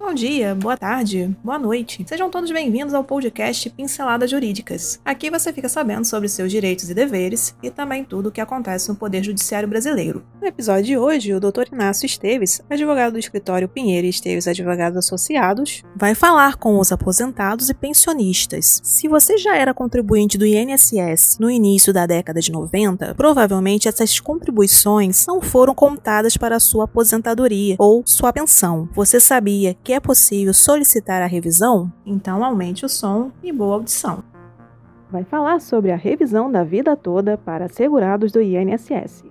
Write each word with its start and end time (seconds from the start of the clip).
Bom 0.00 0.14
dia, 0.14 0.54
boa 0.54 0.76
tarde, 0.76 1.36
boa 1.42 1.58
noite. 1.58 2.04
Sejam 2.08 2.30
todos 2.30 2.52
bem-vindos 2.52 2.94
ao 2.94 3.02
podcast 3.02 3.68
Pinceladas 3.70 4.30
Jurídicas. 4.30 5.00
Aqui 5.04 5.28
você 5.28 5.52
fica 5.52 5.68
sabendo 5.68 6.04
sobre 6.04 6.28
seus 6.28 6.52
direitos 6.52 6.88
e 6.88 6.94
deveres 6.94 7.54
e 7.60 7.68
também 7.68 8.04
tudo 8.04 8.28
o 8.28 8.32
que 8.32 8.40
acontece 8.40 8.88
no 8.88 8.94
Poder 8.94 9.24
Judiciário 9.24 9.68
Brasileiro. 9.68 10.24
No 10.40 10.46
episódio 10.46 10.84
de 10.84 10.96
hoje, 10.96 11.34
o 11.34 11.40
Dr. 11.40 11.72
Inácio 11.72 12.06
Esteves, 12.06 12.62
advogado 12.70 13.14
do 13.14 13.18
escritório 13.18 13.68
Pinheiro 13.68 14.06
e 14.06 14.10
Esteves 14.10 14.46
Advogados 14.46 14.96
Associados, 14.96 15.82
vai 15.96 16.14
falar 16.14 16.56
com 16.56 16.78
os 16.78 16.92
aposentados 16.92 17.68
e 17.68 17.74
pensionistas. 17.74 18.80
Se 18.84 19.08
você 19.08 19.36
já 19.36 19.56
era 19.56 19.74
contribuinte 19.74 20.38
do 20.38 20.46
INSS 20.46 21.38
no 21.40 21.50
início 21.50 21.92
da 21.92 22.06
década 22.06 22.40
de 22.40 22.52
90, 22.52 23.16
provavelmente 23.16 23.88
essas 23.88 24.20
contribuições 24.20 25.26
não 25.26 25.42
foram 25.42 25.74
contadas 25.74 26.36
para 26.36 26.54
a 26.54 26.60
sua 26.60 26.84
aposentadoria 26.84 27.74
ou 27.80 28.04
sua 28.06 28.32
pensão. 28.32 28.88
Você 28.94 29.18
sabia 29.18 29.74
que 29.87 29.87
é 29.92 30.00
possível 30.00 30.52
solicitar 30.52 31.22
a 31.22 31.26
revisão? 31.26 31.92
Então 32.04 32.44
aumente 32.44 32.84
o 32.84 32.88
som 32.88 33.30
e 33.42 33.52
boa 33.52 33.74
audição. 33.74 34.22
Vai 35.10 35.24
falar 35.24 35.60
sobre 35.60 35.90
a 35.90 35.96
revisão 35.96 36.50
da 36.50 36.62
vida 36.62 36.96
toda 36.96 37.38
para 37.38 37.64
assegurados 37.64 38.30
do 38.30 38.42
INSS. 38.42 39.24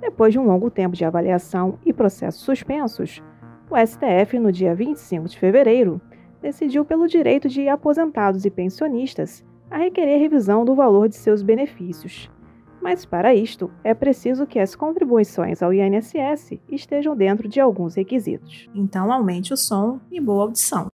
Depois 0.00 0.32
de 0.32 0.38
um 0.38 0.46
longo 0.46 0.70
tempo 0.70 0.94
de 0.94 1.04
avaliação 1.04 1.78
e 1.84 1.92
processos 1.92 2.42
suspensos, 2.42 3.22
o 3.70 3.76
STF, 3.76 4.38
no 4.38 4.52
dia 4.52 4.74
25 4.74 5.28
de 5.28 5.38
fevereiro, 5.38 6.00
decidiu 6.40 6.84
pelo 6.84 7.08
direito 7.08 7.48
de 7.48 7.68
aposentados 7.68 8.44
e 8.44 8.50
pensionistas 8.50 9.44
a 9.70 9.78
requerer 9.78 10.20
revisão 10.20 10.64
do 10.64 10.74
valor 10.74 11.08
de 11.08 11.16
seus 11.16 11.42
benefícios. 11.42 12.30
Mas 12.88 13.04
para 13.04 13.34
isto, 13.34 13.68
é 13.82 13.92
preciso 13.92 14.46
que 14.46 14.60
as 14.60 14.76
contribuições 14.76 15.60
ao 15.60 15.74
INSS 15.74 16.56
estejam 16.70 17.16
dentro 17.16 17.48
de 17.48 17.58
alguns 17.58 17.96
requisitos. 17.96 18.70
Então 18.72 19.12
aumente 19.12 19.52
o 19.52 19.56
som 19.56 19.98
e 20.08 20.20
boa 20.20 20.44
audição. 20.44 20.86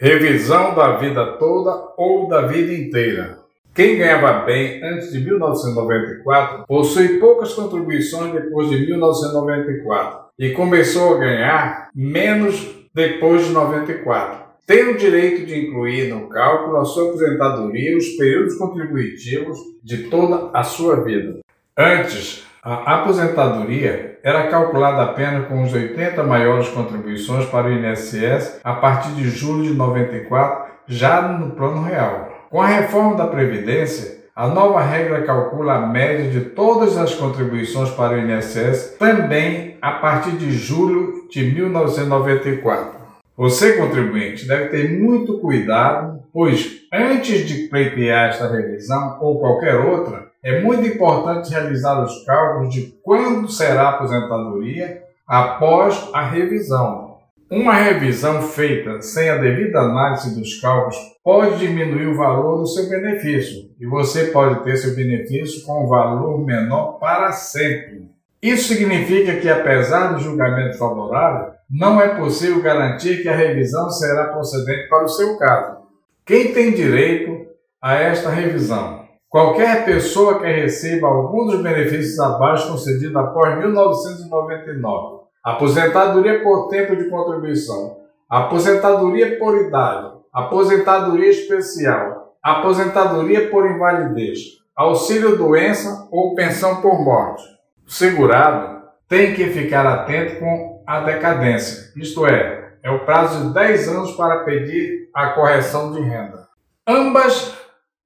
Revisão 0.00 0.74
da 0.74 0.96
vida 0.96 1.36
toda 1.38 1.94
ou 1.96 2.26
da 2.26 2.48
vida 2.48 2.74
inteira. 2.74 3.38
Quem 3.72 3.96
ganhava 3.96 4.44
bem 4.44 4.82
antes 4.82 5.12
de 5.12 5.20
1994 5.20 6.66
possui 6.66 7.20
poucas 7.20 7.54
contribuições 7.54 8.32
depois 8.32 8.68
de 8.68 8.84
1994 8.84 10.27
e 10.38 10.50
começou 10.50 11.16
a 11.16 11.18
ganhar 11.18 11.88
menos 11.94 12.86
depois 12.94 13.46
de 13.46 13.52
94. 13.52 14.48
Tem 14.66 14.88
o 14.88 14.96
direito 14.96 15.46
de 15.46 15.58
incluir 15.58 16.08
no 16.08 16.28
cálculo 16.28 16.76
a 16.76 16.84
sua 16.84 17.08
aposentadoria 17.08 17.96
os 17.96 18.08
períodos 18.16 18.56
contributivos 18.56 19.58
de 19.82 20.04
toda 20.04 20.50
a 20.52 20.62
sua 20.62 21.02
vida. 21.02 21.38
Antes, 21.76 22.46
a 22.62 22.96
aposentadoria 22.96 24.18
era 24.22 24.48
calculada 24.48 25.02
apenas 25.02 25.48
com 25.48 25.62
os 25.62 25.72
80 25.72 26.22
maiores 26.22 26.68
contribuições 26.68 27.46
para 27.46 27.68
o 27.68 27.72
INSS 27.72 28.60
a 28.62 28.74
partir 28.74 29.12
de 29.12 29.30
julho 29.30 29.62
de 29.62 29.74
94, 29.74 30.74
já 30.86 31.22
no 31.22 31.52
plano 31.52 31.82
real. 31.82 32.46
Com 32.50 32.60
a 32.60 32.66
reforma 32.66 33.16
da 33.16 33.26
Previdência, 33.26 34.24
a 34.38 34.46
nova 34.46 34.80
regra 34.80 35.24
calcula 35.24 35.74
a 35.74 35.86
média 35.88 36.30
de 36.30 36.50
todas 36.50 36.96
as 36.96 37.12
contribuições 37.12 37.90
para 37.90 38.14
o 38.14 38.18
INSS 38.20 38.94
também 38.96 39.76
a 39.82 39.90
partir 39.90 40.30
de 40.36 40.52
julho 40.52 41.26
de 41.28 41.42
1994. 41.52 43.00
Você, 43.36 43.76
contribuinte, 43.76 44.46
deve 44.46 44.68
ter 44.68 44.96
muito 44.96 45.40
cuidado, 45.40 46.22
pois 46.32 46.82
antes 46.94 47.48
de 47.48 47.66
pleitear 47.66 48.28
esta 48.28 48.48
revisão 48.48 49.18
ou 49.20 49.40
qualquer 49.40 49.74
outra, 49.74 50.28
é 50.40 50.60
muito 50.60 50.86
importante 50.86 51.50
realizar 51.50 52.00
os 52.04 52.24
cálculos 52.24 52.72
de 52.72 52.94
quando 53.02 53.50
será 53.50 53.86
a 53.86 53.90
aposentadoria 53.90 55.02
após 55.26 56.10
a 56.12 56.22
revisão, 56.22 57.07
uma 57.50 57.72
revisão 57.72 58.42
feita 58.42 59.00
sem 59.00 59.30
a 59.30 59.38
devida 59.38 59.80
análise 59.80 60.38
dos 60.38 60.60
cálculos 60.60 60.96
pode 61.24 61.58
diminuir 61.58 62.06
o 62.06 62.16
valor 62.16 62.58
do 62.58 62.66
seu 62.66 62.90
benefício 62.90 63.70
e 63.80 63.86
você 63.86 64.26
pode 64.26 64.62
ter 64.64 64.76
seu 64.76 64.94
benefício 64.94 65.64
com 65.64 65.84
um 65.84 65.88
valor 65.88 66.44
menor 66.44 66.98
para 66.98 67.32
sempre. 67.32 68.06
Isso 68.42 68.68
significa 68.68 69.36
que, 69.36 69.48
apesar 69.48 70.12
do 70.12 70.20
julgamento 70.20 70.76
favorável, 70.76 71.52
não 71.70 71.98
é 71.98 72.16
possível 72.16 72.62
garantir 72.62 73.22
que 73.22 73.28
a 73.30 73.36
revisão 73.36 73.88
será 73.88 74.26
procedente 74.26 74.86
para 74.90 75.04
o 75.04 75.08
seu 75.08 75.38
caso. 75.38 75.78
Quem 76.26 76.52
tem 76.52 76.72
direito 76.72 77.46
a 77.80 77.94
esta 77.94 78.28
revisão? 78.28 79.08
Qualquer 79.26 79.86
pessoa 79.86 80.38
que 80.38 80.46
receba 80.46 81.08
algum 81.08 81.46
dos 81.46 81.62
benefícios 81.62 82.18
abaixo 82.18 82.68
concedidos 82.68 83.16
após 83.16 83.58
1999 83.58 85.17
aposentadoria 85.48 86.42
por 86.42 86.68
tempo 86.68 86.94
de 86.94 87.08
contribuição, 87.08 87.96
aposentadoria 88.28 89.38
por 89.38 89.56
idade, 89.56 90.12
aposentadoria 90.30 91.30
especial, 91.30 92.36
aposentadoria 92.42 93.48
por 93.48 93.66
invalidez, 93.66 94.40
auxílio 94.76 95.38
doença 95.38 96.06
ou 96.10 96.34
pensão 96.34 96.82
por 96.82 97.02
morte. 97.02 97.42
O 97.86 97.90
segurado 97.90 98.82
tem 99.08 99.32
que 99.32 99.46
ficar 99.46 99.86
atento 99.86 100.38
com 100.38 100.84
a 100.86 101.00
decadência, 101.00 101.94
isto 101.96 102.26
é, 102.26 102.74
é 102.82 102.90
o 102.90 103.06
prazo 103.06 103.48
de 103.48 103.54
10 103.54 103.88
anos 103.88 104.12
para 104.12 104.44
pedir 104.44 105.08
a 105.14 105.30
correção 105.30 105.92
de 105.92 106.00
renda. 106.02 106.46
Ambas 106.86 107.56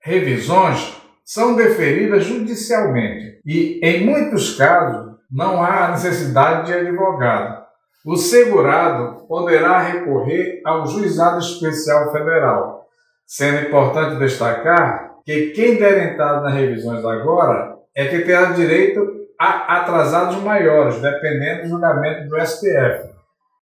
revisões 0.01 0.97
são 1.25 1.57
deferidas 1.57 2.25
judicialmente 2.25 3.41
e, 3.45 3.81
em 3.83 4.07
muitos 4.07 4.57
casos, 4.57 5.12
não 5.33 5.63
há 5.65 5.89
necessidade 5.89 6.67
de 6.67 6.75
advogado. 6.75 7.63
O 8.05 8.17
segurado 8.17 9.27
poderá 9.27 9.79
recorrer 9.79 10.61
ao 10.65 10.87
Juizado 10.87 11.39
Especial 11.39 12.13
Federal, 12.13 12.87
sendo 13.27 13.69
importante 13.69 14.19
destacar 14.19 15.13
que 15.25 15.51
quem 15.53 15.77
der 15.79 16.13
entrada 16.13 16.41
nas 16.43 16.55
revisões 16.55 17.05
agora 17.05 17.77
é 17.95 18.07
que 18.07 18.21
terá 18.21 18.47
direito 18.53 19.23
a 19.41 19.79
atrasados 19.79 20.37
maiores, 20.43 21.01
dependendo 21.01 21.63
do 21.63 21.69
julgamento 21.69 22.29
do 22.29 22.47
STF. 22.47 23.11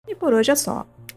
E 0.08 0.14
por 0.14 0.32
hoje 0.32 0.52
é 0.52 0.56
só. 0.56 0.86